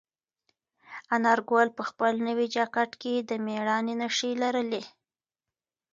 [1.15, 4.83] انارګل په خپل نوي جاکټ کې د مېړانې نښې لرلې.